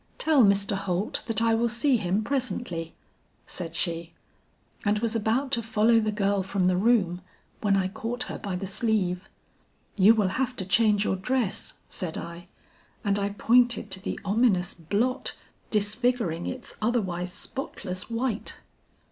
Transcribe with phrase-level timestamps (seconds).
[0.17, 0.75] "'Tell Mr.
[0.75, 2.95] Holt that I will see him presently,'
[3.45, 4.15] said she,
[4.83, 7.21] and was about to follow the girl from the room
[7.61, 9.29] when I caught her by the sleeve.
[9.95, 12.47] "'You will have to change your dress,' said I,
[13.03, 15.35] and I pointed to the ominous blot
[15.69, 18.55] disfiguring its otherwise spotless white.